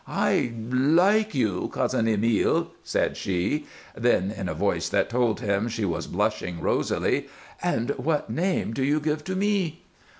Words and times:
"I 0.07 0.51
like 0.71 1.35
you, 1.35 1.67
Cousin 1.71 2.07
Emile," 2.07 2.71
said 2.83 3.15
she; 3.15 3.67
then, 3.95 4.31
in 4.31 4.49
a 4.49 4.55
voice 4.55 4.89
that 4.89 5.11
told 5.11 5.41
him 5.41 5.67
she 5.67 5.85
was 5.85 6.07
blushing 6.07 6.59
rosily, 6.59 7.27
"and 7.61 7.91
what 7.97 8.27
name 8.27 8.73
do 8.73 8.83
you 8.83 8.99
give 8.99 9.23
to 9.25 9.35
me?" 9.35 9.83